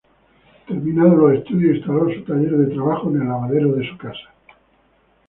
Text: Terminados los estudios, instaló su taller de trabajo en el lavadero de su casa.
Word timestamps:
Terminados 0.67 1.15
los 1.15 1.33
estudios, 1.33 1.75
instaló 1.77 2.11
su 2.11 2.23
taller 2.23 2.57
de 2.57 2.73
trabajo 2.73 3.11
en 3.11 3.21
el 3.21 3.27
lavadero 3.27 3.73
de 3.73 3.87
su 3.87 3.95
casa. 3.99 4.31